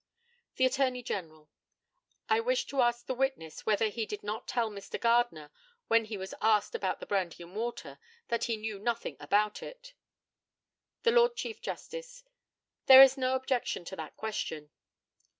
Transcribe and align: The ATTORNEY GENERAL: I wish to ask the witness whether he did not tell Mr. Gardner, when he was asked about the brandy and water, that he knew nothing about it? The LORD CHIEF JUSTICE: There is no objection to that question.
The 0.55 0.65
ATTORNEY 0.65 1.03
GENERAL: 1.03 1.47
I 2.27 2.39
wish 2.39 2.65
to 2.65 2.81
ask 2.81 3.05
the 3.05 3.13
witness 3.13 3.67
whether 3.67 3.89
he 3.89 4.07
did 4.07 4.23
not 4.23 4.47
tell 4.47 4.71
Mr. 4.71 4.99
Gardner, 4.99 5.51
when 5.89 6.05
he 6.05 6.17
was 6.17 6.33
asked 6.41 6.73
about 6.73 6.99
the 6.99 7.05
brandy 7.05 7.43
and 7.43 7.55
water, 7.55 7.99
that 8.29 8.45
he 8.45 8.57
knew 8.57 8.79
nothing 8.79 9.15
about 9.19 9.61
it? 9.61 9.93
The 11.03 11.11
LORD 11.11 11.35
CHIEF 11.35 11.61
JUSTICE: 11.61 12.23
There 12.87 13.03
is 13.03 13.15
no 13.15 13.35
objection 13.35 13.85
to 13.85 13.95
that 13.97 14.17
question. 14.17 14.71